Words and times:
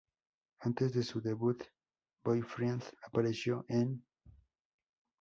Antes 0.61 0.93
de 0.93 1.03
su 1.03 1.21
debut, 1.21 1.61
Boyfriend 2.23 2.81
apareció 3.05 3.65
en 3.67 3.77
M! 3.77 4.01